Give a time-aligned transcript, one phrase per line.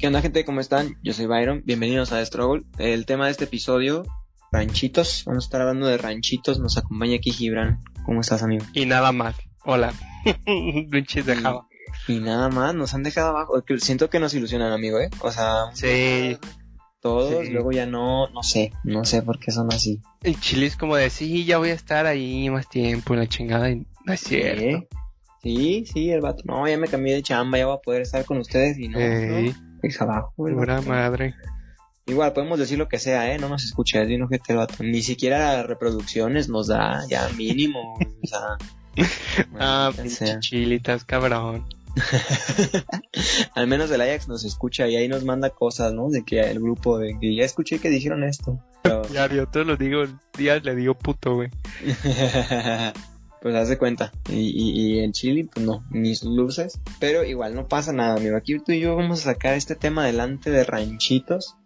[0.00, 0.44] ¿Qué onda gente?
[0.44, 0.96] ¿Cómo están?
[1.02, 2.62] Yo soy Byron, bienvenidos a Struggle.
[2.78, 4.04] El tema de este episodio,
[4.50, 5.24] ranchitos.
[5.26, 6.58] Vamos a estar hablando de ranchitos.
[6.58, 7.80] Nos acompaña aquí Gibran.
[8.04, 8.64] ¿Cómo estás, amigo?
[8.72, 9.36] Y nada más.
[9.64, 9.92] Hola.
[10.90, 11.66] Pinches de Java.
[12.08, 13.62] Y nada más, nos han dejado abajo.
[13.78, 15.10] Siento que nos ilusionan, amigo, ¿eh?
[15.20, 16.38] O sea, Sí.
[17.00, 17.52] todos, Sí.
[17.52, 20.00] luego ya no, no sé, no sé por qué son así.
[20.22, 23.26] El chile es como de, sí, ya voy a estar ahí más tiempo en la
[23.26, 23.70] chingada.
[23.70, 24.86] y no es cierto.
[25.42, 26.42] Sí, sí, el vato.
[26.46, 28.98] No, ya me cambié de chamba, ya voy a poder estar con ustedes y no.
[28.98, 30.32] Ey, no, es abajo.
[30.36, 31.34] pura madre.
[32.06, 33.38] Igual podemos decir lo que sea, ¿eh?
[33.38, 34.82] No nos escucha, es el vato.
[34.82, 37.94] Ni siquiera reproducciones nos da, ya mínimo.
[37.94, 38.58] o sea.
[39.58, 39.92] Ah,
[40.40, 41.64] chilitas, cabrón.
[43.54, 46.08] Al menos el Ajax nos escucha y ahí nos manda cosas, ¿no?
[46.10, 48.58] De que el grupo, de que ya escuché que dijeron esto.
[48.82, 50.04] Pero, Diario, todos los digo,
[50.36, 51.50] días le digo puto, güey.
[53.40, 54.12] Pues haz de cuenta.
[54.28, 56.80] Y, y, y en Chile, pues no, ni sus luces.
[56.98, 58.36] Pero igual no pasa nada, amigo.
[58.36, 61.56] Aquí tú y yo vamos a sacar este tema adelante de ranchitos.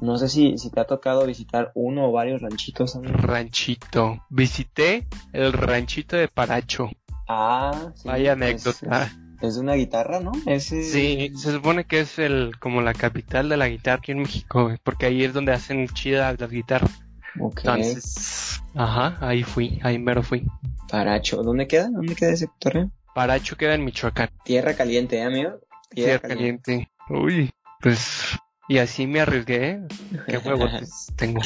[0.00, 3.14] No sé si, si te ha tocado visitar uno o varios ranchitos, amigo.
[3.18, 4.24] Ranchito.
[4.30, 6.90] Visité el ranchito de Paracho.
[7.28, 8.08] Ah, sí.
[8.08, 9.04] Vaya pues, anécdota.
[9.40, 10.32] Es, es una guitarra, ¿no?
[10.46, 10.82] Ese...
[10.82, 14.72] Sí, se supone que es el como la capital de la guitarra aquí en México,
[14.82, 17.04] porque ahí es donde hacen chidas las guitarras.
[17.40, 17.60] Ok.
[17.64, 20.44] Entonces, ajá, ahí fui, ahí mero fui.
[20.92, 21.42] Paracho.
[21.42, 21.88] ¿Dónde queda?
[21.88, 22.92] ¿Dónde queda ese torneo?
[23.14, 25.58] Paracho queda en Michoacán, Tierra caliente, ¿eh, amigo?
[25.88, 26.90] tierra caliente.
[27.08, 29.80] Uy, pues, y así me arriesgué.
[30.28, 31.40] Qué huevotes tengo.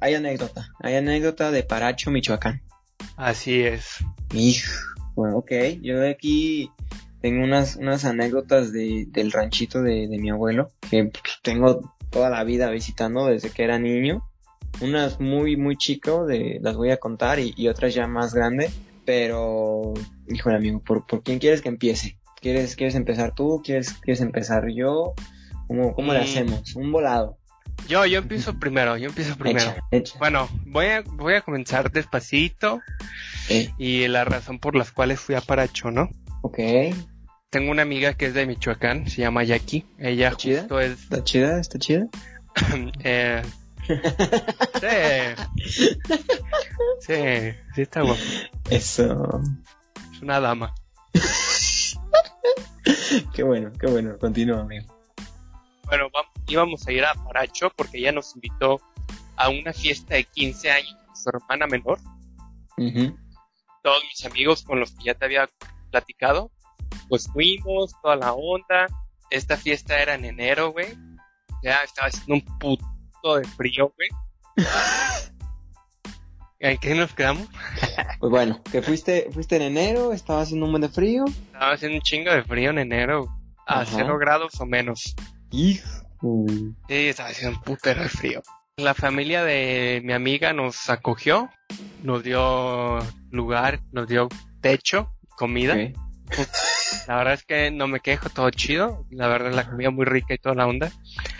[0.00, 0.70] Hay anécdota.
[0.80, 2.62] Hay anécdota de Paracho, Michoacán.
[3.16, 3.98] Así es.
[4.32, 4.72] Hijo.
[5.14, 5.52] Bueno, ok.
[5.82, 6.70] Yo de aquí
[7.20, 12.30] tengo unas, unas anécdotas de, del ranchito de, de mi abuelo que pues, tengo toda
[12.30, 14.24] la vida visitando desde que era niño.
[14.80, 18.70] Unas muy, muy chico, de, las voy a contar y, y otras ya más grande.
[19.04, 19.92] Pero,
[20.28, 22.18] híjole amigo, ¿por, por quién quieres que empiece?
[22.40, 23.60] ¿Quieres, ¿Quieres empezar tú?
[23.64, 25.14] ¿Quieres, quieres empezar yo?
[25.66, 26.22] ¿Cómo, cómo le Mm.
[26.22, 26.76] hacemos?
[26.76, 27.36] Un volado.
[27.88, 29.70] Yo, yo empiezo primero, yo empiezo primero.
[29.70, 30.18] Echa, echa.
[30.18, 32.80] Bueno, voy a, voy a comenzar despacito
[33.48, 36.08] Eh, y la razón por las cuales fui a Paracho, ¿no?
[36.42, 36.58] ok.
[37.50, 39.84] Tengo una amiga que es de Michoacán, se llama Jackie.
[39.98, 40.66] Ella ¿Está chida?
[40.82, 41.60] es ¿Está chida?
[41.60, 42.06] ¿Está chida?
[43.02, 43.42] Eh,
[43.86, 43.96] sí.
[47.00, 48.20] Sí, sí está guapo.
[48.70, 49.40] Eso.
[50.12, 50.74] Es una dama.
[53.34, 54.18] Qué bueno, qué bueno.
[54.18, 54.86] Continúa, amigo.
[55.86, 58.80] Bueno, vamos, íbamos a ir a Paracho porque ella nos invitó
[59.36, 61.98] a una fiesta de 15 años de su hermana menor.
[63.82, 65.48] Todos mis amigos con los que ya te había
[65.90, 66.50] platicado,
[67.08, 68.86] pues fuimos, toda la onda.
[69.30, 70.96] Esta fiesta era en enero, güey.
[71.62, 72.89] Ya estaba haciendo un puto
[73.22, 74.08] de frío, güey.
[76.58, 77.48] ¿En qué nos quedamos?
[78.18, 81.24] Pues bueno, que fuiste, fuiste en enero, estaba haciendo un buen de frío.
[81.26, 83.28] Estaba haciendo un chingo de frío en enero.
[83.66, 83.92] A Ajá.
[83.94, 85.14] cero grados o menos.
[85.50, 86.04] Hijo.
[86.88, 88.42] Sí, estaba haciendo un putero de frío.
[88.76, 91.48] La familia de mi amiga nos acogió,
[92.02, 92.98] nos dio
[93.30, 94.28] lugar, nos dio
[94.60, 95.76] techo, comida.
[97.06, 99.06] La verdad es que no me quejo, todo chido.
[99.10, 100.92] La verdad, la comida muy rica y toda la onda.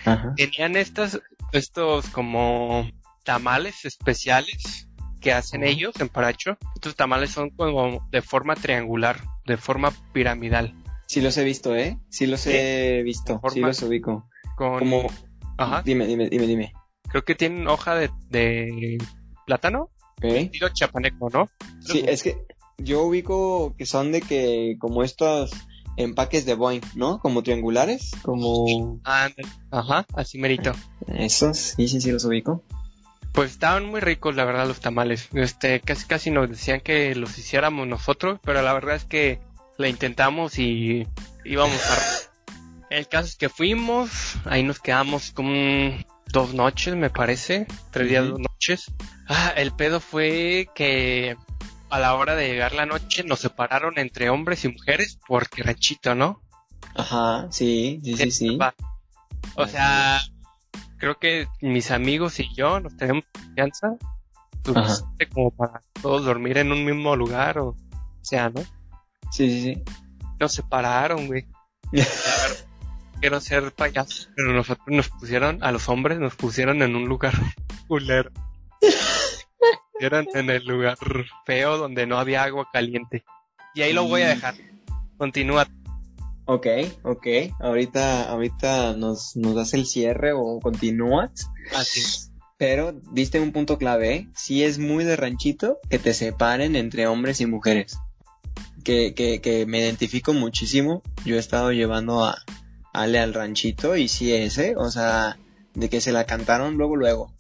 [0.05, 0.33] Ajá.
[0.37, 1.21] Tenían estas,
[1.53, 2.88] estos como
[3.25, 4.88] tamales especiales
[5.21, 6.56] que hacen ellos en Paracho.
[6.75, 10.75] Estos tamales son como de forma triangular, de forma piramidal.
[11.06, 11.99] Sí los he visto, ¿eh?
[12.09, 13.41] Sí los he visto.
[13.53, 14.28] Sí los ubico.
[14.56, 15.06] Con, Como...
[15.59, 16.72] ajá, Dime, dime, dime, dime.
[17.09, 18.99] creo que tienen hoja de, de
[19.47, 19.91] plátano.
[20.19, 20.25] Ok.
[20.25, 21.49] Estilo chapaneco, ¿no?
[21.81, 22.37] Sí, es que
[22.78, 25.50] yo ubico que son de que como estos
[25.97, 27.21] empaques de Boeing, ¿no?
[27.21, 29.01] Como triangulares, como.
[29.71, 30.73] Ajá, así merito.
[31.06, 32.62] esos, sí, sí, sí los ubico.
[33.33, 35.28] Pues estaban muy ricos, la verdad, los tamales.
[35.34, 39.41] Este, casi casi nos decían que los hiciéramos nosotros, pero la verdad es que
[39.78, 41.06] la intentamos y
[41.45, 42.31] íbamos a...
[42.91, 45.97] El caso es que fuimos, ahí nos quedamos como
[46.33, 48.93] dos noches, me parece, tres días, dos noches.
[49.28, 51.37] Ah, el pedo fue que
[51.91, 56.15] a la hora de llegar la noche nos separaron entre hombres y mujeres porque ranchito,
[56.15, 56.41] ¿no?
[56.95, 58.59] Ajá, sí, sí, sí, sí.
[59.57, 60.21] O sea,
[60.98, 63.97] creo que mis amigos y yo nos tenemos confianza
[64.65, 67.75] suficiente como para todos dormir en un mismo lugar o
[68.21, 68.60] sea, ¿no?
[69.31, 69.83] Sí, sí, sí.
[70.39, 71.47] Nos separaron, güey.
[73.21, 77.34] Quiero ser payaso, pero nosotros nos pusieron, a los hombres nos pusieron en un lugar
[77.89, 78.31] culero.
[80.01, 80.97] Pusieron en el lugar
[81.45, 83.23] feo donde no había agua caliente.
[83.75, 84.55] Y ahí lo voy a dejar.
[85.19, 85.69] Continúa.
[86.47, 86.67] Ok,
[87.03, 87.27] ok.
[87.61, 91.51] Ahorita, ahorita nos, nos das el cierre o continúas.
[91.77, 92.33] Así es.
[92.57, 94.29] Pero diste un punto clave, ¿eh?
[94.35, 97.99] Sí es muy de ranchito que te separen entre hombres y mujeres.
[98.83, 101.03] Que, que, que me identifico muchísimo.
[101.27, 102.39] Yo he estado llevando a,
[102.95, 105.39] Ale al ranchito y sí ese, o sea,
[105.75, 107.35] de que se la cantaron luego luego,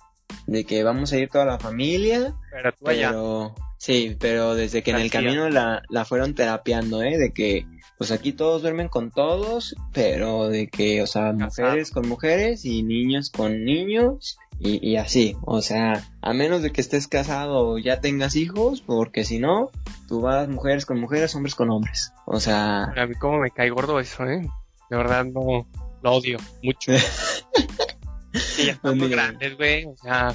[0.46, 4.90] de que vamos a ir toda la familia, Pero tú pero sí, pero desde que
[4.90, 7.18] en el camino la, la fueron terapiando, ¿eh?
[7.18, 7.66] De que
[8.00, 12.82] pues aquí todos duermen con todos, pero de que, o sea, mujeres con mujeres y
[12.82, 17.78] niños con niños y, y así, o sea, a menos de que estés casado o
[17.78, 19.70] ya tengas hijos, porque si no,
[20.08, 23.68] tú vas mujeres con mujeres, hombres con hombres, o sea, A mí como me cae
[23.68, 24.48] gordo eso, ¿eh?
[24.88, 25.66] De verdad no
[26.02, 26.92] lo odio mucho.
[28.32, 29.86] que ya están muy grandes, güey.
[29.86, 30.34] O sea,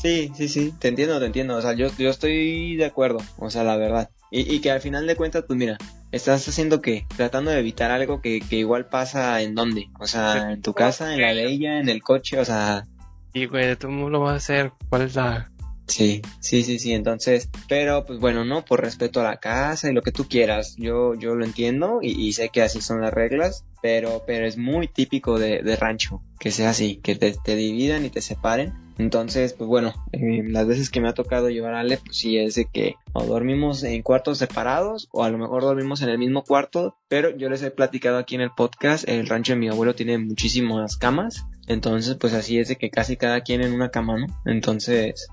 [0.00, 1.56] Sí, sí, sí, te entiendo, te entiendo.
[1.56, 4.10] O sea, yo, yo estoy de acuerdo, o sea, la verdad.
[4.30, 5.76] Y, y que al final de cuentas, pues mira,
[6.12, 7.04] estás haciendo qué?
[7.16, 9.88] Tratando de evitar algo que, que igual pasa en dónde?
[9.98, 12.86] O sea, en tu casa, en la de ella, en el coche, o sea,
[13.32, 14.72] y güey, de todo mundo lo va a hacer.
[14.88, 15.50] ¿Cuál es la...?
[15.88, 16.92] Sí, sí, sí, sí.
[16.92, 18.64] Entonces, pero pues bueno, ¿no?
[18.64, 20.76] Por respeto a la casa y lo que tú quieras.
[20.76, 24.56] Yo, yo lo entiendo y, y sé que así son las reglas, pero, pero es
[24.56, 28.72] muy típico de, de rancho que sea así, que te, dividan y te separen.
[28.96, 32.36] Entonces, pues bueno, eh, las veces que me ha tocado llevar a Ale, pues sí
[32.36, 36.18] es de que o dormimos en cuartos separados o a lo mejor dormimos en el
[36.18, 39.68] mismo cuarto, pero yo les he platicado aquí en el podcast, el rancho de mi
[39.68, 43.90] abuelo tiene muchísimas camas, entonces pues así es de que casi cada quien en una
[43.90, 44.26] cama, ¿no?
[44.46, 45.28] Entonces,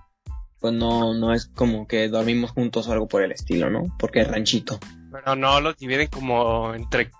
[0.65, 3.83] pues no, no es como que dormimos juntos o algo por el estilo, ¿no?
[3.99, 4.79] Porque es ranchito.
[5.11, 7.11] Pero no los dividen como entre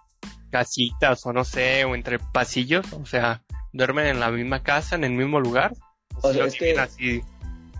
[0.49, 2.91] casitas o no sé, o entre pasillos.
[2.93, 5.75] O sea, duermen en la misma casa, en el mismo lugar.
[6.23, 7.21] O sea, es que- así.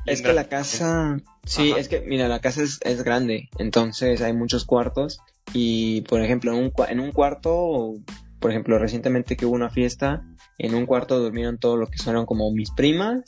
[0.06, 1.80] Es que la casa, sí, Ajá.
[1.80, 5.20] es que, mira, la casa es, es grande, entonces hay muchos cuartos
[5.52, 7.96] y, por ejemplo, en un, en un cuarto,
[8.40, 10.22] por ejemplo, recientemente que hubo una fiesta,
[10.60, 13.24] en un cuarto durmieron todo lo que fueron como mis primas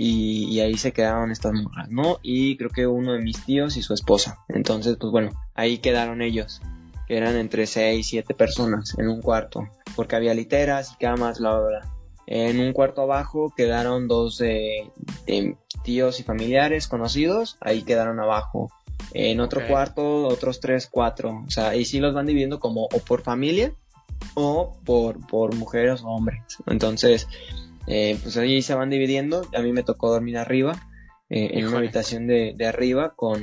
[0.00, 2.20] y, y ahí se quedaron estas morras, ¿no?
[2.22, 4.38] Y creo que uno de mis tíos y su esposa.
[4.48, 6.62] Entonces, pues bueno, ahí quedaron ellos,
[7.08, 11.40] que eran entre 6 y 7 personas en un cuarto, porque había literas y camas,
[11.40, 11.94] bla, bla, bla.
[12.28, 14.88] En un cuarto abajo quedaron dos eh,
[15.82, 18.70] tíos y familiares conocidos, ahí quedaron abajo.
[19.14, 21.42] En otro cuarto, otros tres, cuatro.
[21.44, 23.72] O sea, y sí los van dividiendo como o por familia
[24.34, 26.40] o por, por mujeres o hombres.
[26.66, 27.26] Entonces,
[27.88, 29.42] eh, pues ahí se van dividiendo.
[29.56, 30.72] A mí me tocó dormir arriba,
[31.30, 33.42] eh, en una habitación de, de arriba con,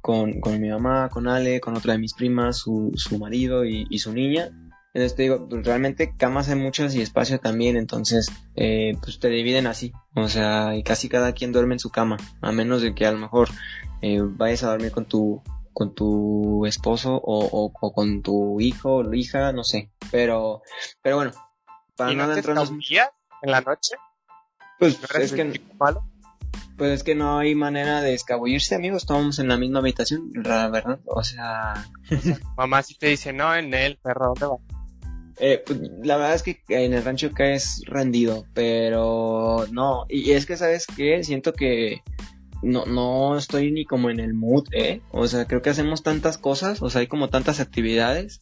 [0.00, 3.86] con, con mi mamá, con Ale, con otra de mis primas, su, su marido y,
[3.90, 4.50] y su niña.
[4.94, 9.28] Entonces te digo, pues realmente camas hay muchas y espacio también, entonces eh, pues te
[9.28, 12.94] dividen así, o sea, y casi cada quien duerme en su cama, a menos de
[12.94, 13.48] que a lo mejor
[14.00, 15.42] eh, vayas a dormir con tu
[15.74, 20.62] con tu esposo o, o- o con tu hijo o hija, no sé, pero
[21.02, 21.30] pero bueno,
[21.94, 22.42] para ¿Y no te
[23.42, 23.96] en la noche?
[24.78, 26.04] pues ¿No eres es que el malo?
[26.78, 30.68] pues es que no hay manera de escabullirse, amigos, estábamos en la misma habitación, la
[30.68, 31.84] verdad, o sea,
[32.56, 34.78] Mamá sí te dice, no, en él, perro, ¿dónde vas?
[35.40, 40.46] Eh, pues, la verdad es que en el rancho caes rendido, pero no, y es
[40.46, 42.02] que sabes que siento que
[42.62, 45.00] no, no estoy ni como en el mood, ¿eh?
[45.10, 48.40] O sea, creo que hacemos tantas cosas, o sea, hay como tantas actividades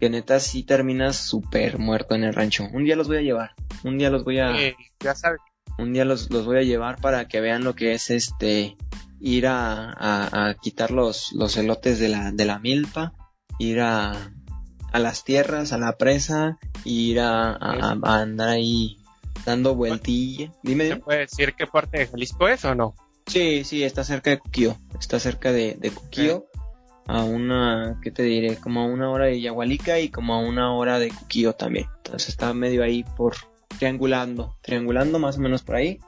[0.00, 2.66] que neta sí terminas súper muerto en el rancho.
[2.72, 3.54] Un día los voy a llevar,
[3.86, 5.40] un día los voy a, Eh, ya sabes,
[5.78, 8.76] un día los, los voy a llevar para que vean lo que es este
[9.20, 13.12] ir a, a, a quitar los, los elotes de la, de la milpa,
[13.58, 14.12] ir a,
[14.92, 18.98] a las tierras, a la presa, ir a, a- andar ahí
[19.44, 20.52] dando vueltilla.
[20.62, 21.00] Dime, ¿te dime.
[21.02, 22.94] puede decir qué parte de Jalisco es o no?
[23.26, 26.46] Sí, sí, está cerca de Cuquío, está cerca de, de Cuquío,
[27.08, 28.56] a una, ¿qué te diré?
[28.56, 31.86] Como a una hora de Yagualica y como a una hora de Cuquío también.
[31.98, 33.34] Entonces está medio ahí por
[33.78, 35.98] triangulando, triangulando más o menos por ahí.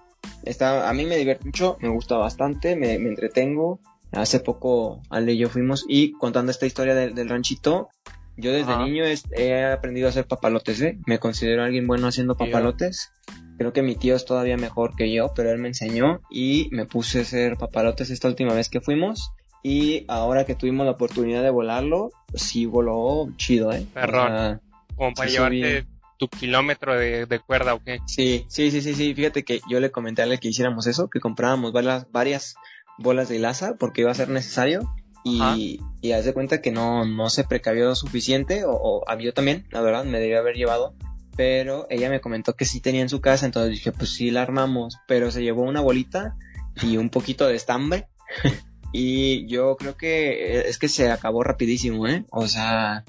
[0.44, 3.80] Está, a mí me divierte mucho, me gusta bastante, me, me entretengo.
[4.12, 7.90] Hace poco Ale y yo fuimos y contando esta historia del, del ranchito,
[8.38, 8.84] yo desde Ajá.
[8.86, 10.98] niño es- he aprendido a hacer papalotes, ¿eh?
[11.06, 13.12] Me considero alguien bueno haciendo papalotes.
[13.58, 16.86] Creo que mi tío es todavía mejor que yo, pero él me enseñó y me
[16.86, 19.32] puse a hacer papalotes esta última vez que fuimos.
[19.62, 23.84] Y ahora que tuvimos la oportunidad de volarlo, sí voló chido, ¿eh?
[23.90, 24.28] O Perrón.
[24.28, 24.60] sea,
[24.96, 25.86] Como para Sí, llevarte
[26.18, 28.00] tu kilómetro de, de cuerda o qué.
[28.06, 29.14] Sí, sí, sí, sí, sí.
[29.14, 32.54] Fíjate que yo le comenté a él que hiciéramos eso, que comprábamos varias, varias
[32.98, 34.92] bolas de hilaza porque iba a ser necesario.
[35.24, 39.24] Y, y haz de cuenta que no, no se precavió suficiente, o, o a mí
[39.24, 40.94] yo también, la verdad, me debía haber llevado.
[41.36, 44.42] Pero ella me comentó que sí tenía en su casa, entonces dije, pues sí la
[44.42, 44.96] armamos.
[45.06, 46.34] Pero se llevó una bolita
[46.82, 48.08] y un poquito de estambre.
[48.92, 52.24] y yo creo que es que se acabó rapidísimo, ¿eh?
[52.30, 53.04] O sea,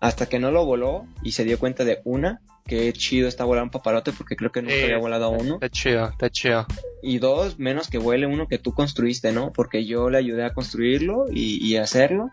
[0.00, 3.64] hasta que no lo voló y se dio cuenta de una, que chido está volar
[3.64, 5.54] un paparote porque creo que nunca Eh, había volado uno.
[5.54, 6.66] Está chido, está chido.
[7.02, 9.52] Y dos, menos que vuele uno que tú construiste, ¿no?
[9.52, 12.30] Porque yo le ayudé a construirlo y, y hacerlo.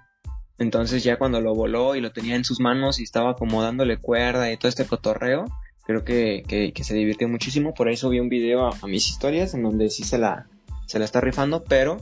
[0.57, 3.97] Entonces ya cuando lo voló y lo tenía en sus manos y estaba como dándole
[3.97, 5.45] cuerda y todo este cotorreo,
[5.85, 7.73] creo que, que, se divirtió muchísimo.
[7.73, 10.47] Por ahí subí un video a, mis historias en donde sí se la,
[10.85, 11.97] se la está rifando, pero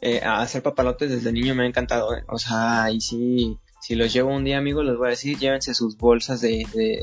[0.00, 2.14] eh, hacer papalotes desde niño me ha encantado.
[2.16, 2.24] ¿eh?
[2.28, 5.74] O sea, y sí, si los llevo un día, amigos, les voy a decir, llévense
[5.74, 7.02] sus bolsas de, de,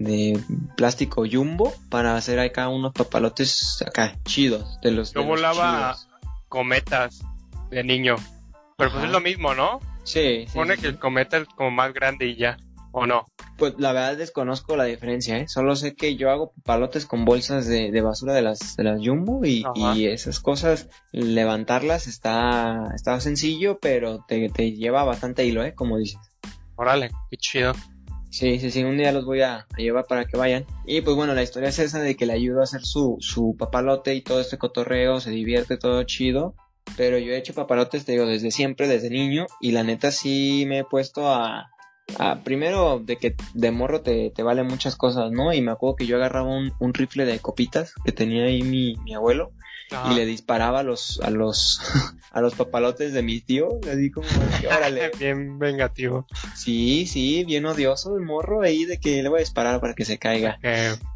[0.00, 0.40] de
[0.76, 4.80] plástico jumbo para hacer acá unos papalotes acá chidos.
[4.80, 5.96] De los, Yo volaba
[6.48, 7.20] cometas
[7.70, 8.16] de niño,
[8.76, 9.78] pero pues es lo mismo, ¿no?
[10.02, 10.46] Sí.
[10.54, 12.56] Pone que el cometa es como más grande y ya,
[12.92, 13.26] ¿o no?
[13.58, 15.46] Pues la verdad desconozco la diferencia, ¿eh?
[15.48, 19.44] Solo sé que yo hago palotes con bolsas de, basura de las, de las Jumbo
[19.44, 19.66] y,
[20.06, 25.74] esas cosas, levantarlas está, está sencillo, pero te, te lleva bastante hilo, ¿eh?
[25.74, 26.18] Como dices.
[26.76, 27.74] Órale, qué chido.
[28.30, 30.64] Sí, sí, sí, un día los voy a, llevar para que vayan.
[30.86, 33.56] Y pues bueno, la historia es esa de que le ayudo a hacer su, su
[33.58, 36.54] papalote y todo este cotorreo, se divierte todo chido.
[36.96, 39.46] Pero yo he hecho papalotes, te digo, desde siempre, desde niño.
[39.60, 41.70] Y la neta sí me he puesto a,
[42.18, 45.52] a primero de que de morro te, te valen muchas cosas, ¿no?
[45.52, 48.96] Y me acuerdo que yo agarraba un, un rifle de copitas que tenía ahí mi,
[49.04, 49.52] mi abuelo
[50.10, 51.80] y le disparaba a los, a los,
[52.32, 54.26] a los papalotes de mi tío, así como,
[54.68, 55.10] órale.
[55.18, 56.26] bien vengativo.
[56.54, 60.04] Sí, sí, bien odioso el morro ahí de que le voy a disparar para que
[60.04, 60.58] se caiga.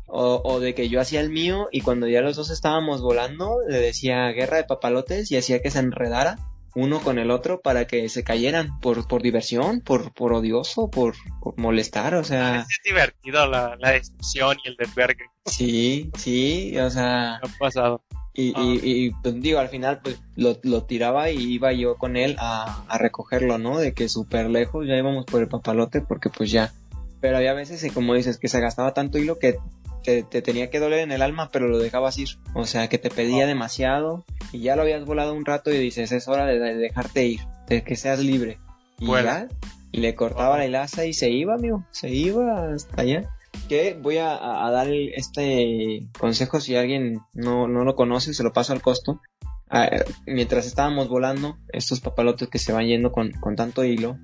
[0.06, 3.58] O, o de que yo hacía el mío y cuando ya los dos estábamos volando,
[3.68, 6.38] le decía guerra de papalotes y hacía que se enredara
[6.74, 11.14] uno con el otro para que se cayeran por, por diversión, por, por odioso, por,
[11.56, 12.60] molestar, o sea.
[12.60, 15.26] Es divertido la, la destrucción y el desvergue.
[15.46, 17.36] Sí, sí, o sea.
[17.36, 18.02] Ha pasado.
[18.36, 22.16] Y, y, y, pues digo, al final pues lo, lo, tiraba y iba yo con
[22.16, 23.78] él a, a recogerlo, ¿no?
[23.78, 26.72] De que súper lejos ya íbamos por el papalote porque pues ya.
[27.20, 29.58] Pero había veces, como dices, que se gastaba tanto hilo que
[30.04, 32.28] te, te, tenía que doler en el alma, pero lo dejabas ir.
[32.54, 36.12] O sea, que te pedía demasiado y ya lo habías volado un rato y dices,
[36.12, 38.58] es hora de, dejarte ir, de que seas libre.
[38.98, 39.48] Y ya,
[39.92, 43.30] le cortaba la hilaza y se iba, amigo, se iba hasta allá.
[43.68, 44.36] Que voy a,
[44.70, 49.20] dar este consejo si alguien no, no lo conoce, se lo paso al costo.
[50.26, 54.18] mientras estábamos volando, estos papalotes que se van yendo con, con tanto hilo,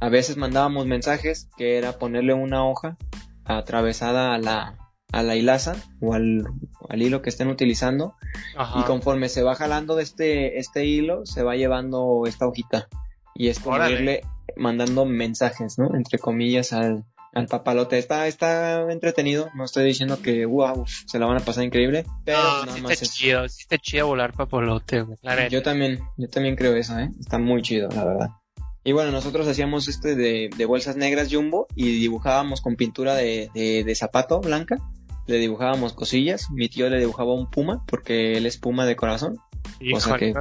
[0.00, 2.96] a veces mandábamos mensajes que era ponerle una hoja
[3.44, 6.44] atravesada a la, a la hilaza o al,
[6.94, 8.14] hilo que estén utilizando
[8.78, 12.88] y conforme se va jalando de este, este hilo se va llevando esta hojita
[13.34, 14.22] y es como irle
[14.56, 15.94] mandando mensajes, ¿no?
[15.94, 17.96] Entre comillas al, al papalote.
[17.98, 22.38] Está, está entretenido, no estoy diciendo que wow, se la van a pasar increíble, pero
[22.66, 25.04] no, sí está chido, sí está chido volar papalote,
[25.50, 27.10] Yo también, yo también creo eso, ¿eh?
[27.20, 28.28] Está muy chido, la verdad.
[28.82, 33.50] Y bueno, nosotros hacíamos este de, de bolsas negras jumbo y dibujábamos con pintura de,
[33.54, 34.76] de, de zapato blanca
[35.28, 36.50] le dibujábamos cosillas.
[36.50, 39.38] Mi tío le dibujaba un puma, porque él es puma de corazón.
[39.94, 40.34] o sea que,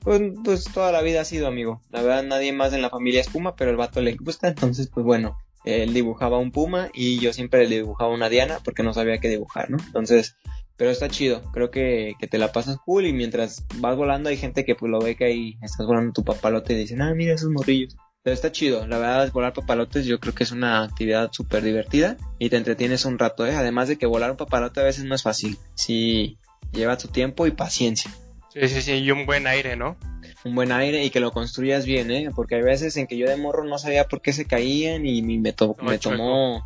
[0.00, 1.80] pues, pues, toda la vida ha sido amigo.
[1.90, 4.88] La verdad nadie más en la familia es puma, pero el vato le gusta, entonces
[4.88, 8.94] pues bueno, él dibujaba un puma y yo siempre le dibujaba una diana porque no
[8.94, 9.76] sabía qué dibujar, ¿no?
[9.86, 10.36] Entonces,
[10.76, 14.36] pero está chido, creo que, que te la pasas cool y mientras vas volando hay
[14.36, 17.34] gente que pues lo ve que ahí estás volando tu papalote y dicen, ah, mira
[17.34, 17.96] esos morrillos.
[18.22, 21.62] Pero está chido, la verdad es volar papalotes yo creo que es una actividad súper
[21.62, 23.54] divertida y te entretienes un rato, ¿eh?
[23.54, 26.38] Además de que volar un papalote a veces no es fácil, sí
[26.72, 28.10] lleva tu tiempo y paciencia.
[28.52, 29.96] Sí, sí, sí, y un buen aire, ¿no?
[30.44, 32.30] Un buen aire y que lo construyas bien, ¿eh?
[32.34, 35.22] Porque hay veces en que yo de morro no sabía por qué se caían y
[35.22, 36.64] me, me tomó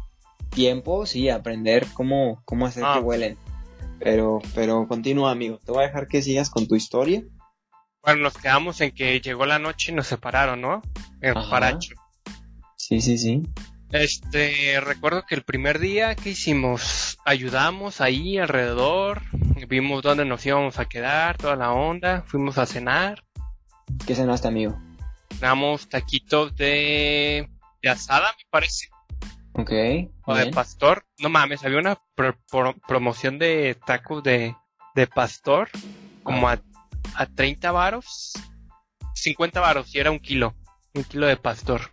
[0.50, 3.00] tiempo, sí, aprender cómo, cómo hacer que ah.
[3.00, 3.36] huelen.
[3.98, 5.58] Pero, pero continúa, amigo.
[5.64, 7.22] Te voy a dejar que sigas con tu historia.
[8.04, 10.82] Bueno, nos quedamos en que llegó la noche y nos separaron, ¿no?
[11.20, 11.94] En Paracho.
[12.76, 13.42] Sí, sí, sí.
[13.92, 19.22] Este, recuerdo que el primer día que hicimos, ayudamos ahí alrededor,
[19.68, 23.22] vimos dónde nos íbamos a quedar, toda la onda, fuimos a cenar.
[24.06, 24.76] ¿Qué cenaste, amigo?
[25.38, 27.48] Cenamos taquitos de,
[27.82, 28.88] de asada, me parece.
[29.52, 29.70] Ok.
[30.24, 31.04] O de pastor.
[31.18, 32.00] No mames, había una
[32.88, 34.56] promoción de tacos de,
[34.94, 35.68] de pastor,
[36.22, 36.58] como a
[37.14, 38.32] a 30 varos,
[39.14, 40.54] 50 varos y era un kilo,
[40.94, 41.92] un kilo de pastor.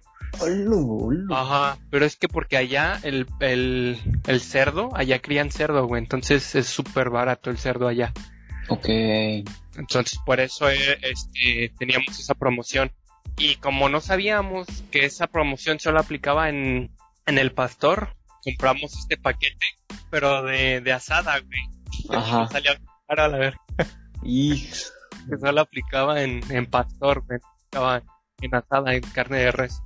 [1.31, 6.55] Ajá, pero es que porque allá el, el, el cerdo, allá crían cerdo, güey, entonces
[6.55, 8.13] es súper barato el cerdo allá.
[8.69, 8.87] Ok.
[9.75, 12.91] Entonces por eso eh, este, teníamos esa promoción.
[13.37, 16.91] Y como no sabíamos que esa promoción solo aplicaba en,
[17.25, 19.65] en el pastor, compramos este paquete,
[20.09, 22.17] pero de, de asada, güey.
[22.17, 22.47] Ajá.
[22.47, 23.55] Salía para la ver.
[25.27, 28.03] Que solo aplicaba en, en pastor, me aplicaba
[28.41, 29.81] en asada, en carne de res.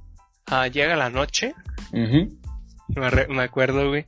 [0.47, 1.53] Ah, llega la noche.
[1.91, 4.05] me, acuerdo, güey.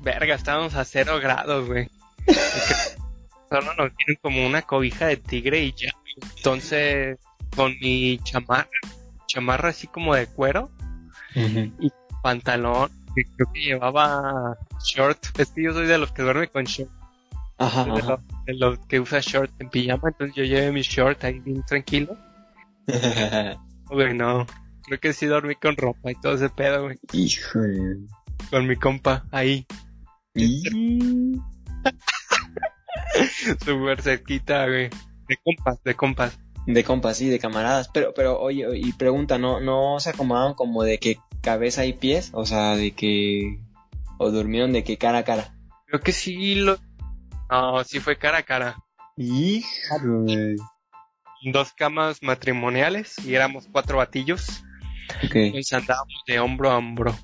[0.00, 1.88] Verga, estábamos a cero grados, güey.
[3.48, 5.92] solo nos tienen como una cobija de tigre y ya.
[6.36, 7.18] Entonces,
[7.54, 8.68] con mi chamarra,
[9.26, 10.70] chamarra así como de cuero
[11.34, 11.90] y
[12.22, 12.90] pantalón.
[13.14, 15.38] que creo que llevaba short.
[15.38, 16.90] Es que yo soy de los que duerme con short.
[17.58, 17.86] Ajá.
[18.46, 20.08] Los, de los que usa short en pijama.
[20.08, 22.16] Entonces yo llevé mi short ahí bien tranquilo.
[23.86, 24.46] Güey, no.
[24.86, 26.98] Creo que sí dormí con ropa y todo ese pedo, güey.
[27.12, 27.98] Híjole.
[28.50, 29.66] Con mi compa ahí.
[30.34, 30.62] Y-
[33.64, 34.88] Súper cerquita, güey.
[35.28, 36.38] De compas, de compas.
[36.66, 37.88] De compas, sí, de camaradas.
[37.92, 42.30] Pero, pero, oye, y pregunta, ¿no, no se acomodaban como de que cabeza y pies?
[42.32, 43.58] O sea, de que...
[44.18, 45.54] O durmieron de que cara a cara.
[45.86, 46.78] Creo que sí lo...
[47.50, 48.76] No, sí fue cara a cara.
[49.16, 50.56] Híjole.
[51.52, 54.62] Dos camas matrimoniales y éramos cuatro batillos.
[55.24, 55.34] Ok.
[55.36, 57.14] Entonces andábamos de hombro a hombro.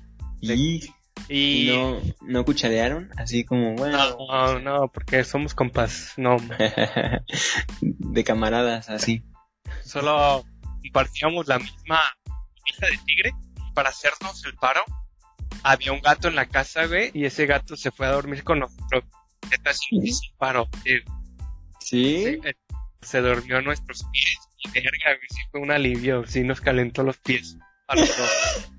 [0.41, 0.81] Y,
[1.27, 1.71] Y...
[1.75, 3.97] no, no cucharearon, así como, bueno,
[4.27, 6.13] No, no, porque somos compas.
[6.17, 6.37] No,
[7.81, 9.23] de camaradas, así.
[9.83, 10.43] solo
[10.83, 13.31] compartíamos la misma camisa de tigre
[13.73, 14.81] para hacernos el paro.
[15.63, 18.59] Había un gato en la casa, güey, y ese gato se fue a dormir con
[18.59, 19.03] nosotros.
[19.49, 20.67] Neta, sí paro.
[20.85, 21.01] eh,
[21.79, 22.23] ¿Sí?
[22.25, 22.53] sí, eh,
[23.01, 24.37] se durmió nuestros pies.
[24.63, 26.25] Y verga, sí fue un alivio.
[26.27, 27.57] Sí nos calentó los pies.
[27.87, 28.69] a los dos.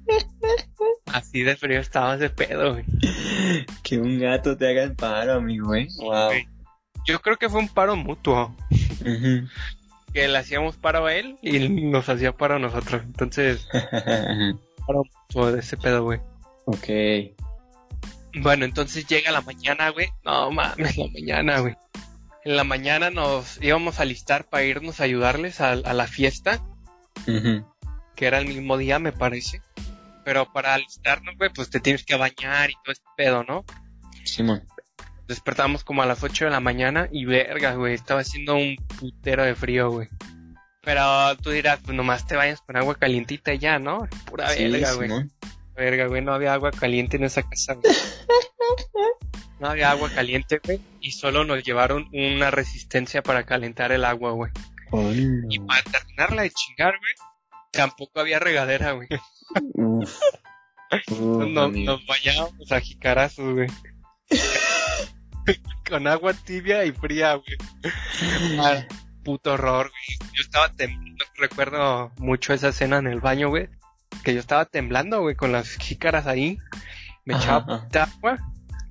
[1.06, 2.84] Así de frío estaba ese pedo, güey.
[3.82, 5.88] Que un gato te haga el paro, amigo, ¿eh?
[5.98, 6.26] Wow.
[6.26, 6.48] güey.
[7.06, 8.56] Yo creo que fue un paro mutuo.
[10.14, 13.02] Que le hacíamos paro a él y nos hacía paro a nosotros.
[13.04, 13.66] Entonces,
[14.86, 16.20] paro mutuo de ese pedo, güey.
[16.66, 17.41] ok.
[18.34, 20.08] Bueno, entonces llega la mañana, güey.
[20.24, 21.74] No mames, la mañana, güey.
[22.44, 26.60] En la mañana nos íbamos a listar para irnos a ayudarles a, a la fiesta,
[28.16, 29.60] que era el mismo día, me parece.
[30.24, 33.64] Pero para alistarnos, güey, pues te tienes que bañar y todo este pedo, ¿no?
[34.24, 34.64] Simón.
[35.28, 39.44] Despertamos como a las 8 de la mañana y verga, güey, estaba haciendo un putero
[39.44, 40.08] de frío, güey.
[40.82, 44.08] Pero tú dirás, pues nomás te bañas con agua calientita y ya, ¿no?
[44.26, 45.10] Pura Sí, verga, güey.
[45.74, 47.94] Verga, güey, no había agua caliente en esa casa, güey.
[49.58, 50.80] No había agua caliente, güey.
[51.00, 54.50] Y solo nos llevaron una resistencia para calentar el agua, güey.
[55.48, 57.12] Y para terminarla de chingar, güey,
[57.70, 59.06] tampoco había regadera, güey.
[59.74, 60.18] Uf.
[61.10, 63.68] Uf, Nos, bañábamos a jicarazos, güey.
[65.88, 67.56] Con agua tibia y fría, güey.
[69.24, 70.30] Puto horror, güey.
[70.34, 73.68] Yo estaba temblando, recuerdo mucho esa escena en el baño, güey.
[74.22, 76.58] Que yo estaba temblando, güey, con las jícaras ahí.
[77.24, 78.38] Me echaba agua,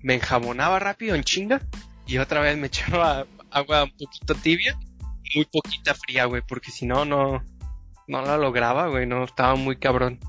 [0.02, 1.62] me enjabonaba rápido en chinga.
[2.06, 4.78] Y otra vez me echaba agua un poquito tibia,
[5.24, 7.44] y muy poquita fría, güey, porque si no, no,
[8.08, 10.20] no la lograba, güey, no, estaba muy cabrón.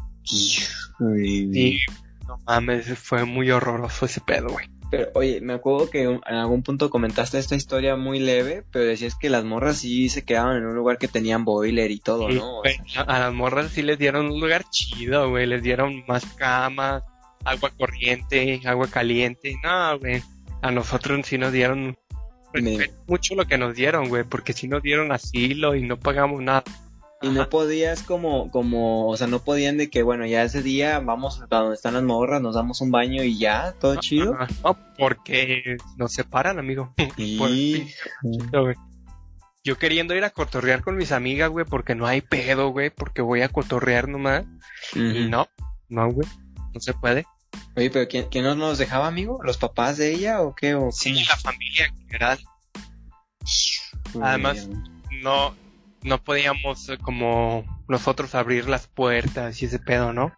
[1.55, 1.81] Y
[2.27, 4.69] no mames, fue muy horroroso ese pedo, güey.
[4.93, 9.17] Pero, oye, me acuerdo que en algún punto comentaste esta historia muy leve, pero decías
[9.17, 12.59] que las morras sí se quedaban en un lugar que tenían boiler y todo, ¿no?
[12.59, 15.47] O güey, sea, a, las morras sí les dieron un lugar chido, güey.
[15.47, 17.05] Les dieron más camas,
[17.43, 19.57] agua corriente, agua caliente.
[19.65, 20.23] No, güey.
[20.61, 21.97] A nosotros sí nos dieron
[22.53, 24.25] Me- respeto mucho lo que nos dieron, güey.
[24.25, 26.65] Porque sí nos dieron asilo y no pagamos nada.
[27.23, 30.99] Y no podías como, como, o sea, no podían de que, bueno, ya ese día
[31.01, 34.35] vamos a donde están las morras, nos damos un baño y ya, todo chido.
[34.35, 34.49] Ajá.
[34.65, 36.93] No, porque nos separan, amigo.
[37.39, 37.89] Por- Y...
[38.53, 38.75] No, güey.
[39.65, 43.23] Yo queriendo ir a cotorrear con mis amigas, güey, porque no hay pedo, güey, porque
[43.23, 44.45] voy a cotorrear nomás.
[44.95, 45.29] Y Ujú.
[45.31, 45.47] no,
[45.89, 46.27] no, güey,
[46.75, 47.27] no se puede.
[47.77, 49.39] Oye, pero ¿quién, quién nos los dejaba, amigo?
[49.45, 50.75] ¿Los papás de ella o qué?
[50.75, 51.27] ¿O Sí, cómo?
[51.29, 52.39] la familia en general.
[54.21, 54.69] Además-
[55.23, 55.55] No,
[56.03, 60.33] no podíamos eh, como nosotros abrir las puertas y ese pedo, ¿no?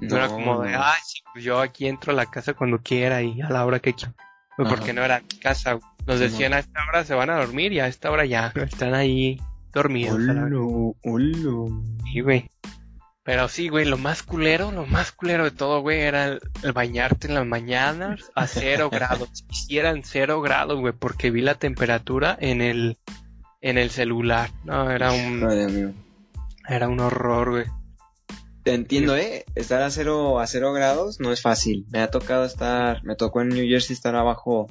[0.00, 0.82] No, era como de, no.
[0.82, 3.78] ah, sí, pues yo aquí entro a la casa cuando quiera y a la hora
[3.78, 4.14] que quiera.
[4.56, 5.78] Pues porque no era mi casa.
[6.06, 8.94] Nos decían a esta hora se van a dormir y a esta hora ya están
[8.94, 9.40] ahí
[9.72, 10.14] dormidos.
[10.14, 11.82] Olo, olo.
[12.04, 12.50] Sí, güey.
[13.24, 16.72] Pero sí, güey, lo más culero, lo más culero de todo, güey, era el, el
[16.72, 19.44] bañarte en las mañanas a cero grados.
[19.50, 22.98] Hicieran cero grados, güey, porque vi la temperatura en el,
[23.64, 24.50] en el celular.
[24.62, 25.92] No, era un, amigo.
[26.68, 27.64] era un horror, güey.
[28.62, 29.46] Te entiendo, ¿eh?
[29.54, 31.86] Estar a cero, a cero grados no es fácil.
[31.90, 34.66] Me ha tocado estar, me tocó en New Jersey estar abajo,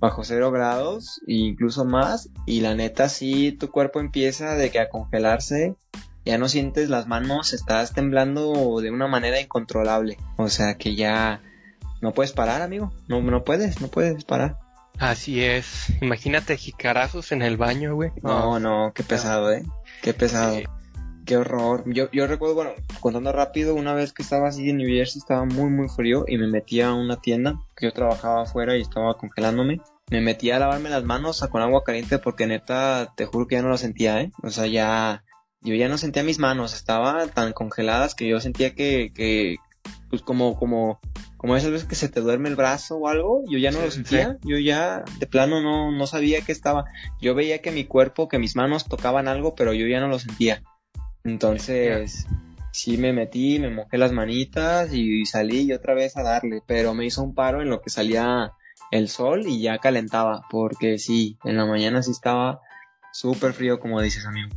[0.00, 4.80] bajo cero grados, e incluso más, y la neta sí, tu cuerpo empieza de que
[4.80, 5.76] a congelarse,
[6.24, 10.16] ya no sientes las manos, estás temblando de una manera incontrolable.
[10.38, 11.42] O sea que ya
[12.00, 12.90] no puedes parar, amigo.
[13.06, 14.63] No, no puedes, no puedes parar.
[14.98, 15.92] Así es.
[16.00, 18.10] Imagínate jicarazos en el baño, güey.
[18.22, 19.64] No, no, qué pesado, ¿eh?
[20.02, 20.56] Qué pesado.
[20.56, 20.64] Sí.
[21.24, 21.84] Qué horror.
[21.86, 25.46] Yo, yo recuerdo, bueno, contando rápido, una vez que estaba así en New Jersey, estaba
[25.46, 29.16] muy, muy frío y me metí a una tienda, que yo trabajaba afuera y estaba
[29.16, 29.80] congelándome.
[30.10, 33.62] Me metí a lavarme las manos con agua caliente porque neta, te juro que ya
[33.62, 34.32] no lo sentía, ¿eh?
[34.42, 35.24] O sea, ya
[35.64, 39.56] yo ya no sentía mis manos, estaban tan congeladas que yo sentía que, que
[40.14, 41.00] pues como, como,
[41.36, 43.90] como esas veces que se te duerme el brazo o algo, yo ya no lo
[43.90, 46.84] sentía, yo ya de plano no, no sabía que estaba,
[47.20, 50.20] yo veía que mi cuerpo, que mis manos tocaban algo, pero yo ya no lo
[50.20, 50.62] sentía.
[51.24, 52.26] Entonces,
[52.70, 56.94] sí me metí, me mojé las manitas y salí y otra vez a darle, pero
[56.94, 58.52] me hizo un paro en lo que salía
[58.92, 62.60] el sol y ya calentaba, porque sí, en la mañana sí estaba
[63.12, 64.50] súper frío, como dices, amigo.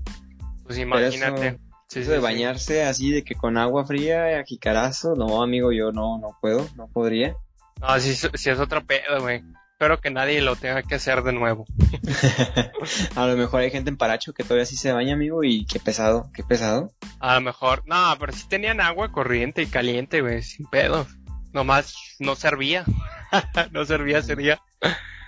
[0.66, 1.48] Pues imagínate.
[1.48, 1.58] Eso,
[1.94, 6.38] de bañarse así de que con agua fría, y jicarazo, no, amigo, yo no, no
[6.42, 7.36] puedo, no podría.
[7.82, 9.44] No, sí, sí es otro pedo, güey.
[9.72, 11.66] Espero que nadie lo tenga que hacer de nuevo.
[13.16, 15.80] a lo mejor hay gente en Paracho que todavía sí se baña, amigo, y qué
[15.80, 16.92] pesado, qué pesado.
[17.20, 21.06] A lo mejor, no, pero sí tenían agua corriente y caliente, güey, sin pedo.
[21.54, 22.86] Nomás no servía.
[23.72, 24.60] no servía ese día.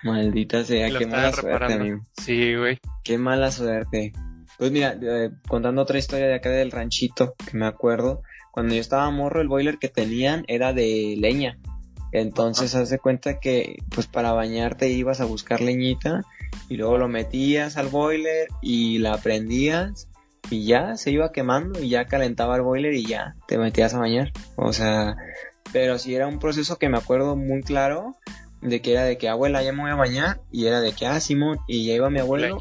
[0.04, 2.02] Maldita sea, qué mala suerte, amigo.
[2.20, 2.80] Sí, güey.
[3.04, 4.14] Qué mala suerte.
[4.60, 8.82] Pues mira, eh, contando otra historia de acá del ranchito, que me acuerdo, cuando yo
[8.82, 11.58] estaba morro, el boiler que tenían era de leña.
[12.12, 16.24] Entonces, haz de cuenta que, pues para bañarte ibas a buscar leñita
[16.68, 20.10] y luego lo metías al boiler y la prendías
[20.50, 24.00] y ya se iba quemando y ya calentaba el boiler y ya te metías a
[24.00, 24.34] bañar.
[24.58, 25.16] O sea,
[25.72, 28.18] pero sí era un proceso que me acuerdo muy claro
[28.62, 31.06] de que era de que abuela ya me voy a bañar y era de que
[31.06, 32.60] ah Simón y ya iba mi abuelo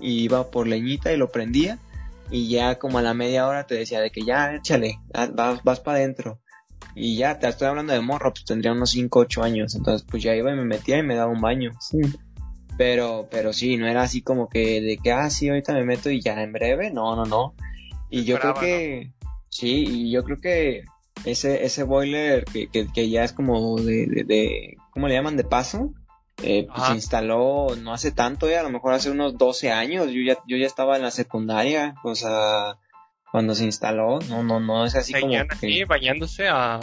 [0.00, 1.78] y iba por leñita y lo prendía
[2.30, 5.00] y ya como a la media hora te decía de que ya échale,
[5.34, 6.40] vas, vas para adentro
[6.94, 9.74] y ya, te estoy hablando de morro, pues tendría unos 5, 8 años.
[9.74, 11.72] Entonces, pues ya iba y me metía y me daba un baño.
[12.76, 16.10] Pero, pero sí, no era así como que de que, ah, sí, ahorita me meto
[16.10, 16.90] y ya en breve.
[16.90, 17.54] No, no, no.
[18.08, 19.12] Y yo creo que,
[19.48, 20.84] sí, y yo creo que
[21.24, 25.36] ese, ese boiler que, que, ya es como de, de, ¿cómo le llaman?
[25.36, 25.92] De paso.
[26.42, 30.06] Eh, pues se instaló no hace tanto, ya, a lo mejor hace unos 12 años.
[30.10, 31.94] Yo ya, yo ya estaba en la secundaria.
[32.02, 32.78] O sea,
[33.30, 35.84] cuando se instaló, no, no, no es así como que...
[35.84, 36.80] bañándose a...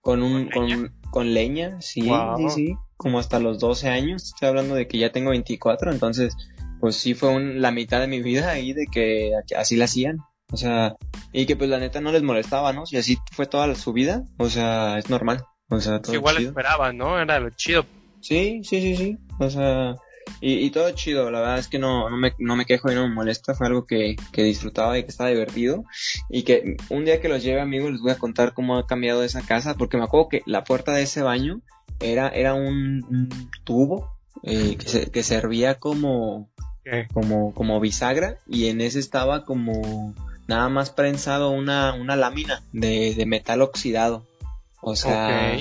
[0.00, 4.48] Con un, con, leña, con, leña sí, sí, sí, como hasta los 12 años, estoy
[4.48, 6.34] hablando de que ya tengo 24, entonces,
[6.80, 10.18] pues sí fue un, la mitad de mi vida ahí de que así la hacían,
[10.50, 10.96] o sea,
[11.32, 12.86] y que pues la neta no les molestaba, ¿no?
[12.86, 16.96] Si así fue toda su vida, o sea, es normal, o sea, todo Igual esperaban,
[16.96, 17.20] ¿no?
[17.20, 17.84] Era lo chido.
[18.20, 19.96] Sí, sí, sí, sí, o sea,
[20.40, 23.08] y, todo chido, la verdad es que no, no, me, no me quejo y no
[23.08, 25.84] me molesta, fue algo que, que disfrutaba y que estaba divertido.
[26.28, 29.24] Y que un día que los lleve amigos les voy a contar cómo ha cambiado
[29.24, 31.60] esa casa, porque me acuerdo que la puerta de ese baño
[32.00, 33.28] era, era un,
[33.64, 36.48] tubo eh, que, que servía como,
[37.12, 38.38] como, como bisagra.
[38.46, 40.14] Y en ese estaba como
[40.46, 44.24] nada más prensado una, una lámina de, de metal oxidado.
[44.80, 45.56] O sea,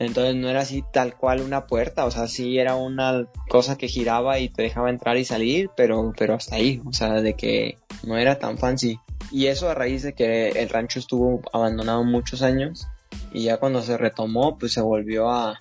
[0.00, 3.86] entonces no era así tal cual una puerta, o sea, sí era una cosa que
[3.86, 7.76] giraba y te dejaba entrar y salir, pero, pero hasta ahí, o sea, de que
[8.02, 8.98] no era tan fancy.
[9.30, 12.88] Y eso a raíz de que el rancho estuvo abandonado muchos años
[13.30, 15.60] y ya cuando se retomó, pues se volvió a,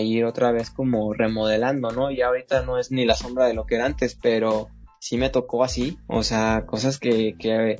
[0.00, 2.10] ir otra vez como remodelando, ¿no?
[2.10, 4.68] Y ahorita no es ni la sombra de lo que era antes, pero
[5.00, 7.76] sí me tocó así, o sea, cosas que, que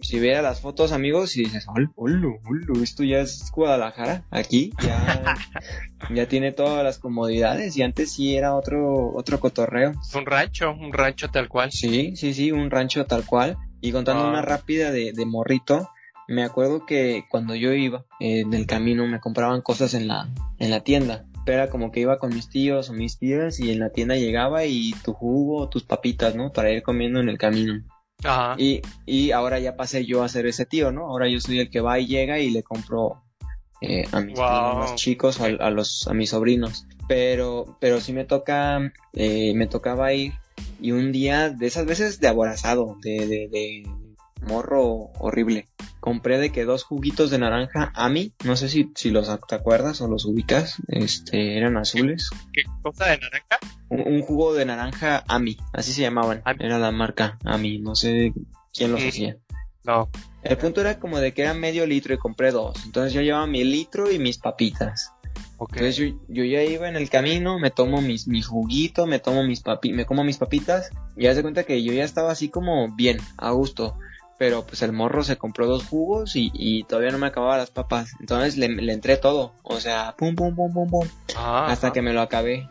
[0.00, 2.36] si viera las fotos, amigos, y dices, hola, hola,
[2.82, 5.36] esto ya es Guadalajara, aquí, ya,
[6.14, 9.92] ya tiene todas las comodidades, y antes sí era otro, otro cotorreo.
[10.14, 11.72] Un rancho, un rancho tal cual.
[11.72, 13.56] Sí, sí, sí, un rancho tal cual.
[13.80, 15.88] Y contando una rápida de, de morrito,
[16.28, 20.70] me acuerdo que cuando yo iba en el camino me compraban cosas en la, en
[20.70, 21.24] la tienda.
[21.46, 24.16] Pero era como que iba con mis tíos o mis tías y en la tienda
[24.16, 26.52] llegaba y tu jugo, tus papitas, ¿no?
[26.52, 27.82] Para ir comiendo en el camino.
[28.58, 31.06] Y, y ahora ya pasé yo a ser ese tío, ¿no?
[31.06, 33.22] Ahora yo soy el que va y llega y le compro
[33.80, 34.38] eh, a mis
[34.96, 36.86] chicos, a, los, a mis sobrinos.
[37.06, 40.32] Pero, pero sí me toca, eh, me tocaba ir
[40.80, 43.84] y un día de esas veces de aborazado, de, de, de
[44.42, 45.66] morro horrible
[46.00, 50.00] compré de que dos juguitos de naranja Ami, no sé si, si los te acuerdas
[50.00, 52.30] o los ubicas, este, eran azules.
[52.52, 53.58] ¿Qué cosa de naranja?
[53.90, 58.32] Un, jugo de naranja Ami, así se llamaban, era la marca Ami, no sé
[58.72, 59.36] quién los hacía.
[59.84, 60.08] No.
[60.42, 63.46] El punto era como de que era medio litro y compré dos, entonces yo llevaba
[63.46, 65.12] mi litro y mis papitas.
[65.60, 69.42] Entonces yo, yo, ya iba en el camino, me tomo mis, mi juguito, me tomo
[69.42, 72.48] mis papi, me como mis papitas y haz de cuenta que yo ya estaba así
[72.48, 73.98] como bien, a gusto
[74.38, 77.70] pero pues el morro se compró dos jugos y, y todavía no me acababa las
[77.70, 78.12] papas.
[78.20, 82.02] Entonces le, le entré todo, o sea, pum, pum, pum, pum, pum, ah, hasta que
[82.02, 82.68] me lo acabé.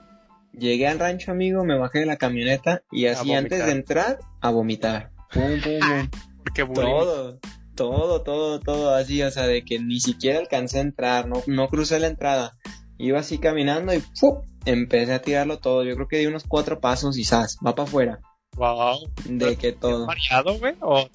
[0.53, 4.49] Llegué al rancho, amigo, me bajé de la camioneta y así antes de entrar, a
[4.49, 5.11] vomitar.
[5.31, 6.73] Pum, pum, pum.
[6.73, 7.39] todo,
[7.75, 11.67] todo, todo, todo así, o sea, de que ni siquiera alcancé a entrar, no, no
[11.67, 12.53] crucé la entrada.
[12.97, 14.41] Iba así caminando y ¡pum!
[14.65, 15.83] empecé a tirarlo todo.
[15.83, 17.57] Yo creo que di unos cuatro pasos y ¡zas!
[17.63, 18.19] Va para afuera.
[18.55, 19.11] Wow.
[19.25, 20.07] De que todo.
[20.07, 20.73] variado, güey?
[20.81, 21.07] ¿O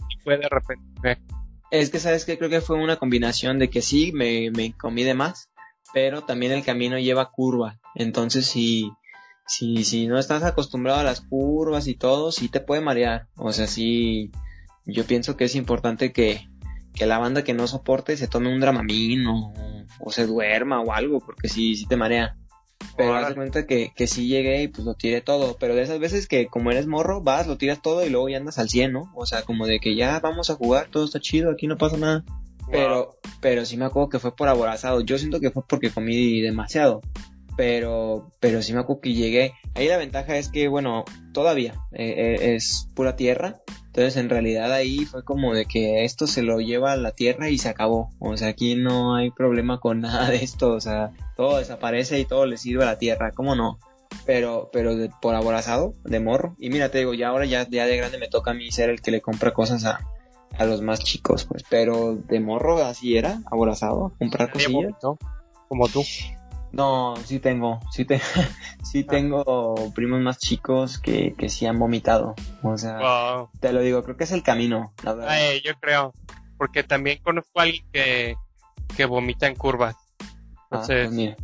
[1.71, 5.15] Es que, ¿sabes que Creo que fue una combinación de que sí, me, comí de
[5.15, 5.49] más,
[5.95, 7.79] pero también el camino lleva curva.
[7.95, 8.91] Entonces, si,
[9.47, 13.29] si, si no estás acostumbrado a las curvas y todo, sí te puede marear.
[13.37, 14.31] O sea, sí,
[14.85, 16.47] yo pienso que es importante que,
[16.95, 19.53] que la banda que no soporte se tome un dramamín o,
[19.99, 22.37] o se duerma o algo, porque sí, sí te marea.
[22.97, 25.57] Pero haz de cuenta que, que sí llegué y pues lo tiré todo.
[25.59, 28.39] Pero de esas veces que como eres morro, vas, lo tiras todo y luego ya
[28.39, 29.13] andas al 100, ¿no?
[29.15, 31.97] O sea, como de que ya vamos a jugar, todo está chido, aquí no pasa
[31.97, 32.25] nada.
[32.71, 35.01] Pero, pero sí me acuerdo que fue por aborazado.
[35.03, 37.01] Yo siento que fue porque comí demasiado.
[37.57, 39.53] Pero, pero sí me acuerdo que llegué.
[39.75, 43.61] Ahí la ventaja es que, bueno, todavía eh, eh, es pura tierra.
[43.95, 47.51] Entonces, en realidad ahí fue como de que esto se lo lleva a la tierra
[47.51, 48.09] y se acabó.
[48.21, 50.73] O sea, aquí no hay problema con nada de esto.
[50.73, 53.33] O sea, todo desaparece y todo le sirve a la tierra.
[53.33, 53.79] ¿Cómo no?
[54.25, 56.57] Pero, pero de, por aborazado, de morro.
[56.59, 58.89] Y mira, te digo, ya ahora ya, ya de grande me toca a mí ser
[58.89, 60.01] el que le compra cosas a,
[60.57, 61.63] a los más chicos, pues.
[61.69, 64.95] Pero de morro así era, aborazado, comprar cosillas.
[65.69, 66.03] Como tú.
[66.73, 68.21] No, sí tengo, sí, te,
[68.83, 72.35] sí tengo primos más chicos que, que sí han vomitado.
[72.63, 75.31] O sea, te lo digo, creo que es el camino, la verdad.
[75.31, 76.15] Ay, yo creo,
[76.57, 78.37] porque también conozco a alguien que,
[78.97, 79.97] que vomita en curvas.
[80.71, 81.37] Ah, pues mira.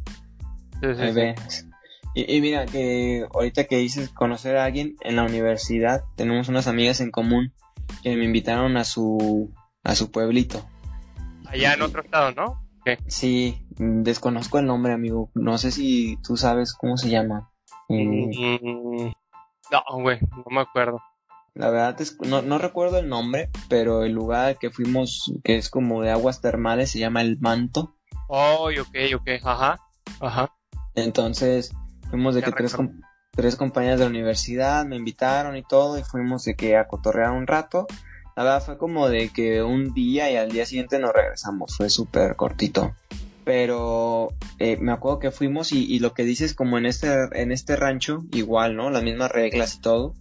[2.14, 6.66] Y, y, mira, que ahorita que dices conocer a alguien en la universidad, tenemos unas
[6.66, 7.52] amigas en común
[8.02, 9.52] que me invitaron a su,
[9.84, 10.66] a su pueblito.
[11.46, 12.67] Allá en otro estado, ¿no?
[13.06, 15.30] Sí, desconozco el nombre, amigo.
[15.34, 17.50] No sé si tú sabes cómo se llama.
[17.88, 18.30] Eh,
[18.62, 19.12] mm,
[19.72, 21.00] no, güey, no me acuerdo.
[21.54, 25.70] La verdad es no, no recuerdo el nombre, pero el lugar que fuimos, que es
[25.70, 27.96] como de aguas termales, se llama El Manto.
[28.28, 29.80] Oh, ok, ok, ajá,
[30.20, 30.54] ajá.
[30.94, 31.72] Entonces,
[32.10, 32.76] fuimos de que tres,
[33.32, 37.32] tres compañeras de la universidad me invitaron y todo, y fuimos de que a cotorrear
[37.32, 37.86] un rato.
[38.38, 41.90] La verdad fue como de que un día y al día siguiente nos regresamos, fue
[41.90, 42.94] súper cortito.
[43.42, 44.28] Pero
[44.60, 48.22] eh, me acuerdo que fuimos y, lo que dices como en este, en este rancho,
[48.30, 48.90] igual, ¿no?
[48.90, 50.14] Las mismas reglas y todo.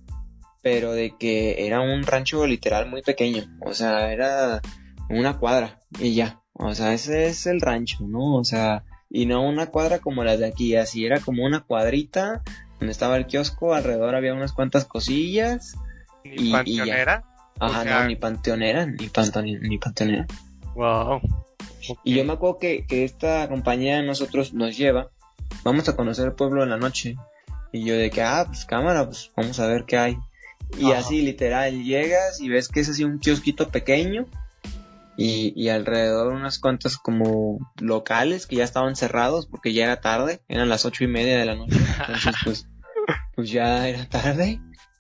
[0.63, 3.43] Pero de que era un rancho literal muy pequeño.
[3.63, 4.63] O sea, era
[5.11, 6.41] una cuadra y ya.
[6.53, 8.33] O sea, ese es el rancho, ¿no?
[8.33, 12.41] O sea, y no una cuadra como las de aquí, así era como una cuadrita
[12.79, 15.75] donde estaba el kiosco, alrededor había unas cuantas cosillas.
[16.23, 17.23] y, y ya.
[17.59, 19.09] Ajá, no, ni panteonera, ni,
[19.55, 20.25] ni panteonera.
[20.75, 21.21] Wow.
[22.03, 25.09] Y yo me acuerdo que, que esta compañía de nosotros nos lleva,
[25.63, 27.15] vamos a conocer el pueblo en la noche.
[27.71, 30.17] Y yo de que, ah, pues cámara, pues vamos a ver qué hay.
[30.77, 34.25] Y así literal, llegas y ves que es así un kiosquito pequeño
[35.15, 40.41] y, y alrededor unas cuantas como locales que ya estaban cerrados porque ya era tarde,
[40.49, 41.77] eran las ocho y media de la noche.
[41.99, 42.67] Entonces pues,
[43.35, 44.59] pues ya era tarde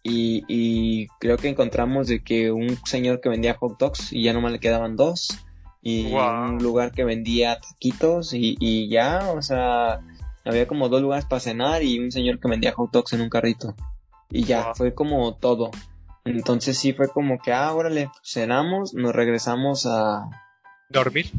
[0.09, 4.33] y, y, creo que encontramos de que un señor que vendía hot dogs y ya
[4.33, 5.37] nomás le quedaban dos.
[5.81, 10.01] Y un lugar que vendía taquitos y, y ya, o sea,
[10.43, 13.29] había como dos lugares para cenar y un señor que vendía hot dogs en un
[13.29, 13.75] carrito.
[14.29, 15.71] Y ya, fue como todo.
[16.25, 20.29] Entonces sí fue como que, ah, órale, cenamos, nos regresamos a...
[20.89, 21.31] ¿Dormir?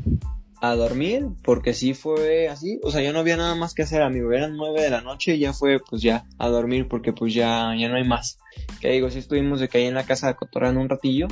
[0.61, 4.03] A dormir, porque sí fue así, o sea, ya no había nada más que hacer,
[4.03, 7.35] amigo, eran nueve de la noche y ya fue, pues ya, a dormir, porque pues
[7.35, 8.39] ya, ya no hay más.
[8.81, 11.29] Que digo, sí estuvimos de que ahí en la casa de cotorreando un ratillo,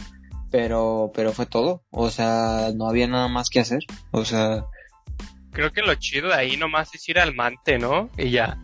[0.50, 3.80] pero, pero fue todo, o sea, no había nada más que hacer,
[4.12, 4.64] o sea...
[5.52, 8.10] Creo que lo chido de ahí nomás es ir al mante, ¿no?
[8.18, 8.58] Y ya,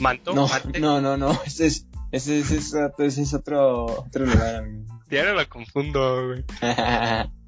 [0.00, 0.80] manto, no, mante.
[0.80, 4.84] No, no, no, ese es, ese es, ese es, otro, otro lugar, amigo.
[5.10, 6.44] Ya no lo confundo, güey.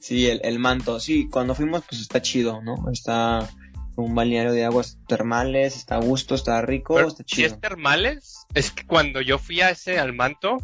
[0.00, 1.00] sí, el, el manto.
[1.00, 2.90] Sí, cuando fuimos, pues está chido, ¿no?
[2.90, 3.48] Está
[3.96, 7.48] un balneario de aguas termales, está a gusto, está rico, está chido.
[7.48, 10.58] Si es termales, es que cuando yo fui a ese al manto,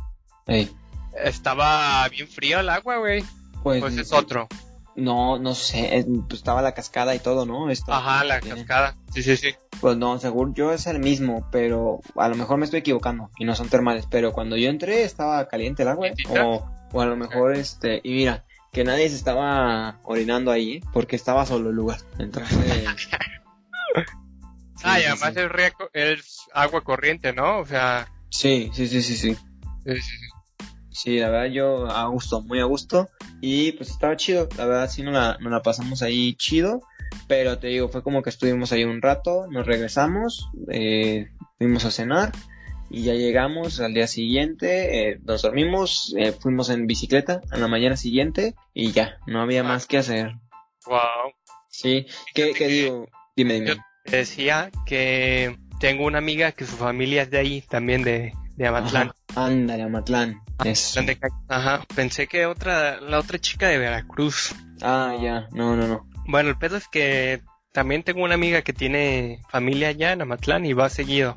[1.22, 3.24] estaba bien frío el agua, güey.
[3.62, 4.48] Pues, pues es otro.
[4.96, 7.68] No, no sé, pues estaba la cascada y todo, ¿no?
[7.86, 9.54] Ajá, la cascada, sí, sí, sí.
[9.80, 13.44] Pues no, seguro yo es el mismo, pero a lo mejor me estoy equivocando y
[13.44, 17.16] no son termales, pero cuando yo entré estaba caliente el agua, o, o a lo
[17.16, 20.82] mejor este, y mira, que nadie se estaba orinando ahí, ¿eh?
[20.92, 22.00] porque estaba solo el lugar.
[22.18, 22.56] Entonces.
[24.84, 25.34] ah, y además
[25.92, 27.58] Es, agua corriente, ¿no?
[27.58, 28.08] O sea.
[28.30, 29.34] Sí, sí, sí, sí, sí.
[29.84, 30.16] Sí, sí,
[30.90, 31.18] sí.
[31.18, 33.08] la verdad yo a gusto, muy a gusto.
[33.40, 36.80] Y pues estaba chido, la verdad sí nos la, nos la pasamos ahí chido.
[37.26, 41.90] Pero te digo, fue como que estuvimos ahí un rato, nos regresamos, eh, fuimos a
[41.90, 42.32] cenar
[42.90, 47.68] y ya llegamos al día siguiente, eh, nos dormimos, eh, fuimos en bicicleta a la
[47.68, 50.32] mañana siguiente y ya, no había más que hacer.
[50.86, 51.32] Wow.
[51.68, 53.08] Sí, ¿qué, digo?
[53.36, 53.76] Dime, dime.
[54.04, 59.12] decía que tengo una amiga que su familia es de ahí, también de, de Amatlán.
[59.36, 60.40] Ándale, Amatlán.
[60.64, 61.00] Eso.
[61.48, 64.54] Ajá, pensé que otra, la otra chica de Veracruz.
[64.82, 65.46] Ah, ya.
[65.52, 66.08] No, no, no.
[66.26, 70.66] Bueno, el pedo es que también tengo una amiga que tiene familia allá en Amatlán
[70.66, 71.36] y va seguido.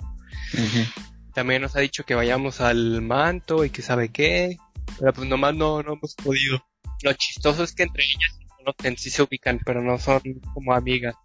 [0.54, 1.11] Ujú.
[1.34, 4.58] También nos ha dicho que vayamos al manto y que sabe qué.
[5.00, 6.64] Pero pues nomás no, no hemos podido.
[7.04, 10.22] Lo chistoso es que entre ellas se conocen, sí se ubican, pero no son
[10.54, 11.16] como amigas.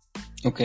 [0.45, 0.61] Ok.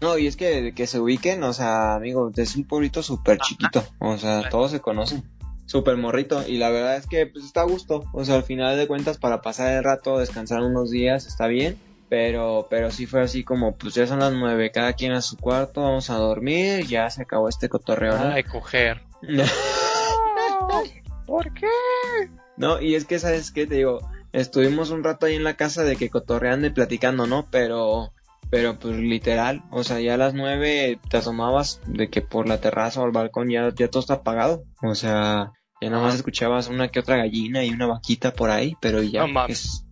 [0.00, 3.84] No, y es que que se ubiquen, o sea, amigo, es un pueblito súper chiquito.
[3.98, 5.24] O sea, todos se conocen.
[5.66, 6.46] Súper morrito.
[6.46, 8.04] Y la verdad es que pues está a gusto.
[8.12, 11.76] O sea, al final de cuentas, para pasar el rato, descansar unos días, está bien.
[12.08, 15.36] Pero, pero sí fue así como, pues ya son las nueve, cada quien a su
[15.36, 18.28] cuarto, vamos a dormir, ya se acabó este cotorreo, ¿no?
[18.28, 19.02] Ay, coger.
[21.26, 21.66] ¿Por qué?
[22.56, 23.66] No, y es que, ¿sabes qué?
[23.66, 23.98] Te digo,
[24.32, 27.46] estuvimos un rato ahí en la casa de que cotorreando y platicando, ¿no?
[27.50, 28.12] Pero,
[28.50, 32.60] pero pues literal, o sea, ya a las nueve te asomabas de que por la
[32.60, 34.62] terraza o el balcón ya, ya todo está apagado.
[34.82, 38.76] O sea, ya nada más escuchabas una que otra gallina y una vaquita por ahí,
[38.80, 39.26] pero ya.
[39.26, 39.82] No es-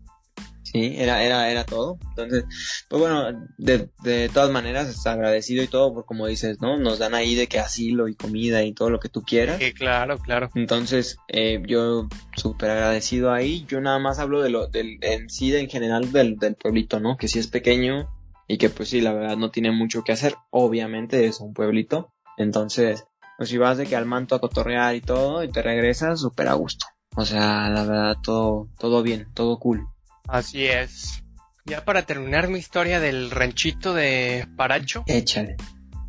[0.74, 1.98] Sí, era, era, era todo.
[2.08, 2.44] Entonces,
[2.88, 6.76] pues bueno, de, de todas maneras, está agradecido y todo, por como dices, ¿no?
[6.78, 9.58] Nos dan ahí de que asilo y comida y todo lo que tú quieras.
[9.62, 10.50] Sí, claro, claro.
[10.56, 13.64] Entonces, eh, yo súper agradecido ahí.
[13.68, 16.98] Yo nada más hablo de lo, del, en sí, de- en general del, del pueblito,
[16.98, 17.16] ¿no?
[17.16, 18.08] Que sí es pequeño
[18.48, 20.34] y que pues sí, la verdad no tiene mucho que hacer.
[20.50, 22.12] Obviamente es un pueblito.
[22.36, 23.04] Entonces,
[23.38, 26.48] pues si vas de que al manto a cotorrear y todo y te regresas, súper
[26.48, 26.86] a gusto.
[27.14, 29.86] O sea, la verdad, todo, todo bien, todo cool.
[30.28, 31.22] Así es.
[31.66, 35.56] Ya para terminar mi historia del ranchito de Paracho, Échale.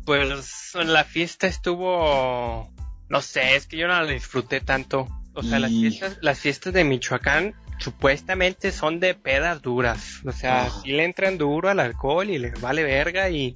[0.04, 2.70] pues la fiesta estuvo,
[3.08, 5.08] no sé, es que yo no la disfruté tanto.
[5.32, 10.20] O sea, las fiestas, las fiestas de Michoacán supuestamente son de pedas duras.
[10.26, 10.80] O sea, Ajá.
[10.82, 13.54] sí le entran duro al alcohol y les vale verga y,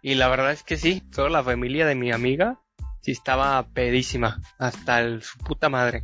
[0.00, 2.60] y la verdad es que sí, toda la familia de mi amiga
[3.00, 6.02] sí estaba pedísima, hasta el, su puta madre.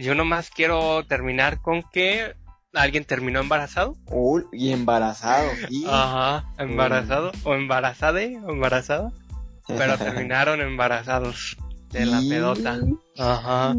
[0.00, 2.34] Yo nomás quiero terminar con que
[2.74, 3.96] alguien terminó embarazado.
[4.06, 5.48] Uy, y embarazado.
[5.70, 9.12] y- Ajá, embarazado o embarazade o embarazada,
[9.66, 11.56] pero terminaron embarazados
[11.90, 12.78] de la Y- pedota.
[13.18, 13.74] Ajá.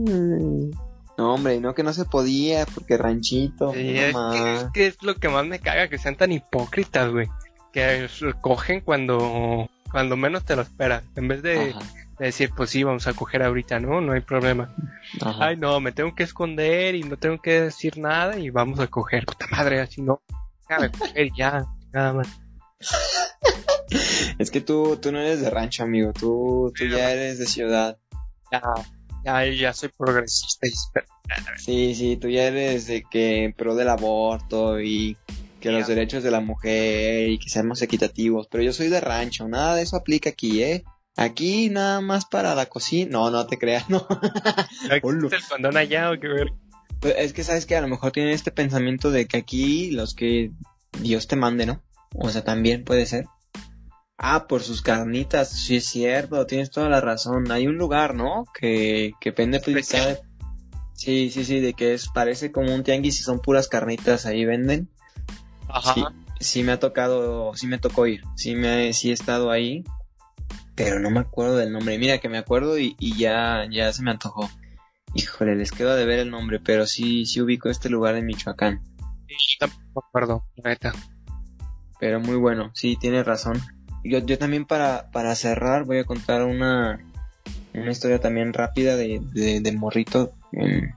[1.18, 3.74] No, hombre, no que no se podía, porque ranchito.
[3.74, 7.12] Sí, es, que, es que es lo que más me caga, que sean tan hipócritas,
[7.12, 7.28] güey.
[7.74, 8.08] Que
[8.42, 11.04] cogen cuando, cuando menos te lo esperas.
[11.16, 11.80] En vez de, Ajá,
[12.20, 14.02] de decir, pues sí, vamos a coger ahorita, ¿no?
[14.02, 14.76] No hay problema.
[15.22, 15.48] ajá.
[15.48, 18.88] Ay, no, me tengo que esconder y no tengo que decir nada y vamos a
[18.88, 19.26] coger.
[19.26, 20.22] Puta madre, así no.
[20.68, 22.28] Déjame coger y ya, nada más.
[24.38, 26.14] Es que tú, tú no eres de rancho, amigo.
[26.14, 27.98] Tú, tú ya eres de ciudad.
[28.52, 28.62] Ya,
[29.24, 30.72] ya, ya soy progresista y
[31.58, 35.18] Sí, sí, tú ya eres de que pro del aborto y
[35.60, 38.48] que los derechos de la mujer y que seamos equitativos.
[38.48, 40.84] Pero yo soy de rancho, nada de eso aplica aquí, ¿eh?
[41.20, 43.12] Aquí nada más para la cocina.
[43.12, 44.08] No, no te creas, no.
[44.88, 46.54] ¿No existe el condón allá o qué ver?
[47.02, 50.16] Pues es que sabes que a lo mejor tienen este pensamiento de que aquí los
[50.16, 50.52] que
[51.02, 51.82] Dios te mande, ¿no?
[52.16, 53.26] O sea, también puede ser.
[54.18, 57.52] Ah, por sus carnitas, sí es cierto, tienes toda la razón.
[57.52, 58.46] Hay un lugar, ¿no?
[58.58, 60.22] Que, que vende Especial.
[60.94, 64.46] Sí, sí, sí, de que es, parece como un tianguis y son puras carnitas, ahí
[64.46, 64.90] venden.
[65.68, 65.94] Ajá.
[65.94, 66.04] Sí,
[66.40, 69.84] sí me ha tocado, sí me tocó ir, sí me, sí he estado ahí,
[70.80, 71.98] pero no me acuerdo del nombre.
[71.98, 74.50] Mira que me acuerdo y, y ya, ya se me antojó.
[75.14, 78.82] Híjole, les quedo de ver el nombre, pero sí, sí ubico este lugar en Michoacán.
[79.28, 80.94] Sí, tampoco me acuerdo, la neta.
[82.00, 83.60] Pero muy bueno, sí, tienes razón.
[84.06, 87.06] Yo, yo también para, para cerrar voy a contar una,
[87.74, 90.96] una historia también rápida de, de, de morrito en,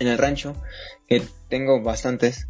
[0.00, 0.56] en el rancho,
[1.08, 2.46] que tengo bastantes.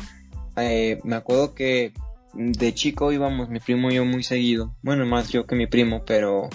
[0.57, 1.93] Eh, me acuerdo que
[2.33, 4.75] de chico íbamos mi primo y yo muy seguido.
[4.83, 6.49] Bueno, más yo que mi primo, pero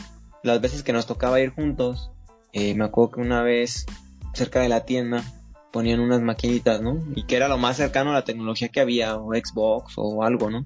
[0.46, 2.12] las veces que nos tocaba ir juntos,
[2.54, 3.86] eh, me acuerdo que una vez
[4.34, 5.24] cerca de la tienda
[5.72, 7.00] ponían unas maquinitas, ¿no?
[7.16, 10.50] Y que era lo más cercano a la tecnología que había, o Xbox o algo,
[10.50, 10.66] ¿no?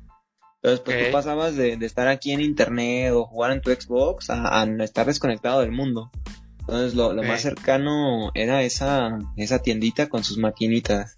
[0.61, 4.29] Entonces, pues tú pasabas de, de estar aquí en internet o jugar en tu Xbox
[4.29, 6.11] a, a estar desconectado del mundo.
[6.59, 11.15] Entonces, lo, lo más cercano era esa, esa tiendita con sus maquinitas.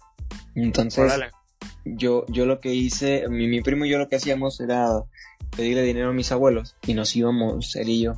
[0.54, 1.30] Entonces, Órale.
[1.84, 4.88] yo, yo lo que hice, mi, mi primo y yo lo que hacíamos era
[5.56, 8.14] pedirle dinero a mis abuelos y nos íbamos él y yo.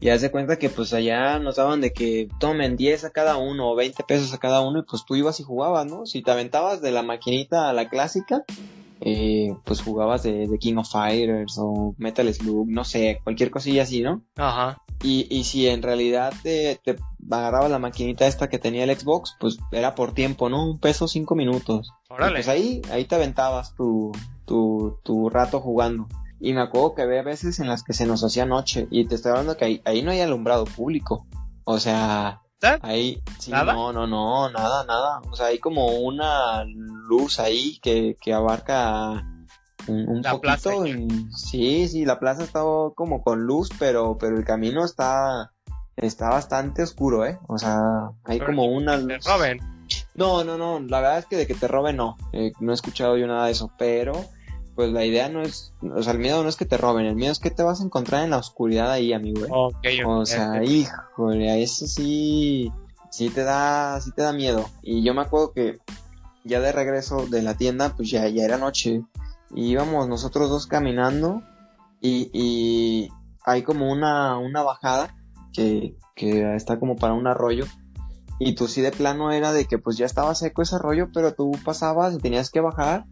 [0.00, 3.36] Y haz de cuenta que pues allá nos daban de que tomen 10 a cada
[3.36, 6.04] uno o 20 pesos a cada uno y pues tú ibas y jugabas, ¿no?
[6.04, 8.44] Si te aventabas de la maquinita a la clásica,
[9.00, 13.82] eh, pues jugabas de, de King of Fighters o Metal Slug, no sé, cualquier cosilla
[13.82, 14.22] así, ¿no?
[14.36, 14.82] Ajá.
[15.02, 16.96] Y, y si en realidad te, te
[17.30, 20.70] agarrabas la maquinita esta que tenía el Xbox, pues era por tiempo, ¿no?
[20.70, 21.92] Un peso cinco minutos.
[22.10, 22.34] Y Órale.
[22.36, 24.12] pues ahí, ahí te aventabas tu,
[24.46, 26.08] tu, tu rato jugando.
[26.40, 28.86] Y me acuerdo que había veces en las que se nos hacía noche.
[28.90, 31.26] Y te estoy hablando que ahí, ahí no hay alumbrado público.
[31.64, 32.78] O sea, ¿Está?
[32.82, 33.72] ahí, sí, ¿Nada?
[33.72, 35.20] no, no, no, nada, nada.
[35.30, 39.24] O sea, hay como una luz ahí que, que abarca
[39.86, 40.40] un, un La poquito.
[40.40, 40.88] plaza.
[40.88, 42.60] y- sí, sí, la plaza está
[42.94, 45.52] como con luz, pero, pero el camino está,
[45.96, 47.38] está bastante oscuro, ¿eh?
[47.48, 47.78] O sea,
[48.24, 49.24] hay Pero como una Te luz.
[49.26, 49.58] roben.
[50.14, 52.74] No, no, no, la verdad es que de que te roben no, Eh, no he
[52.74, 54.12] escuchado yo nada de eso, pero
[54.74, 57.14] pues la idea no es, o sea, el miedo no es que te roben, el
[57.14, 59.44] miedo es que te vas a encontrar en la oscuridad ahí, amigo.
[59.44, 59.48] ¿eh?
[59.50, 60.68] Ok, O ok, sea, ok.
[60.68, 62.72] híjole, eso sí,
[63.10, 64.68] sí te da, sí te da miedo.
[64.82, 65.78] Y yo me acuerdo que
[66.44, 69.02] ya de regreso de la tienda, pues ya, ya era noche,
[69.54, 71.42] y íbamos nosotros dos caminando,
[72.00, 73.08] y, y
[73.44, 75.14] hay como una, una bajada
[75.52, 77.64] que, que está como para un arroyo,
[78.40, 81.34] y tú sí de plano era de que pues ya estaba seco ese arroyo, pero
[81.34, 83.04] tú pasabas y tenías que bajar,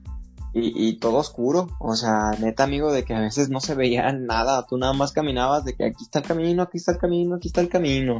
[0.54, 4.12] y, y todo oscuro, o sea, neta amigo, de que a veces no se veía
[4.12, 7.36] nada, tú nada más caminabas de que aquí está el camino, aquí está el camino,
[7.36, 8.18] aquí está el camino,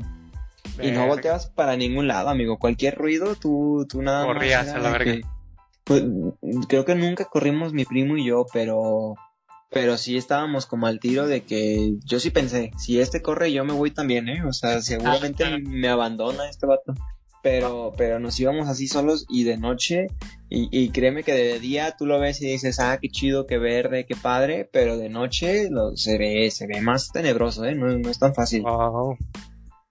[0.81, 4.79] y no volteabas para ningún lado, amigo, cualquier ruido, tú, tú nada más Corrías a
[4.79, 5.13] la verga.
[5.13, 5.21] que-
[5.85, 6.05] pues,
[6.69, 9.15] creo que nunca corrimos mi primo y yo, pero,
[9.69, 13.65] pero sí estábamos como al tiro de que yo sí pensé, si este corre yo
[13.65, 15.63] me voy también, eh, o sea, seguramente Ah, claro.
[15.67, 16.95] me abandona este vato.
[17.43, 20.07] Pero, pero nos íbamos así solos y de noche,
[20.49, 23.59] y, y créeme que de día tú lo ves y dices, ah, qué chido, qué
[23.59, 27.87] verde, qué padre, pero de noche lo, se ve, se ve más tenebroso, eh, no,
[27.99, 28.63] no es tan fácil.
[28.63, 29.17] Wow.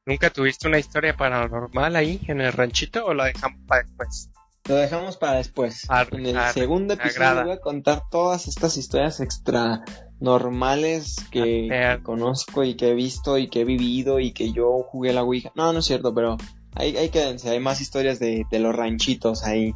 [0.06, 4.30] ¿Nunca tuviste una historia paranormal ahí en el ranchito o la dejamos para después?
[4.68, 5.88] Lo dejamos para después.
[6.12, 9.84] En el segundo episodio voy a contar todas estas historias extra
[10.20, 11.98] normales que, Arre.
[11.98, 15.24] que conozco y que he visto y que he vivido y que yo jugué la
[15.24, 15.52] Ouija.
[15.56, 16.38] No, no es cierto, pero
[16.76, 19.74] ahí, ahí quédense, hay más historias de, de los ranchitos ahí.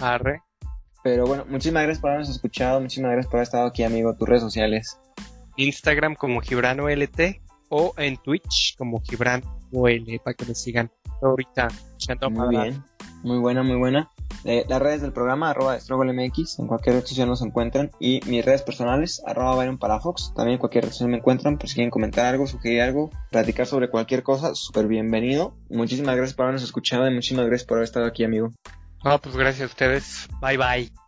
[0.00, 0.42] Arre.
[1.02, 4.28] Pero bueno, muchísimas gracias por habernos escuchado, muchísimas gracias por haber estado aquí, amigo, tus
[4.28, 4.98] redes sociales.
[5.56, 10.90] Instagram como Gibrano LT o en Twitch como Gibran OL para que me sigan
[11.22, 11.68] ahorita
[12.30, 12.84] Muy bien,
[13.22, 14.10] muy buena, muy buena.
[14.44, 17.90] Las redes del programa, arroba MX, en cualquier red social nos encuentran.
[17.98, 21.58] Y mis redes personales, arroba Byron Palafox, también en cualquier red social me encuentran.
[21.58, 25.54] Por si quieren comentar algo, sugerir algo, platicar sobre cualquier cosa, súper bienvenido.
[25.68, 28.52] Muchísimas gracias por habernos escuchado y muchísimas gracias por haber estado aquí, amigo.
[29.04, 30.28] No, pues gracias a ustedes.
[30.40, 31.05] Bye bye.